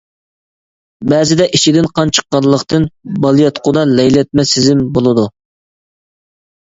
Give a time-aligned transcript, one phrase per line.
[1.11, 2.87] بەزىدە ئىچىدىن قان چىققانلىقتىن،
[3.27, 5.27] بالىياتقۇدا لەيلەتمە سېزىم بولىدۇ.